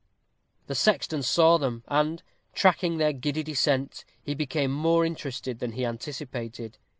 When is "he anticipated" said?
5.73-6.79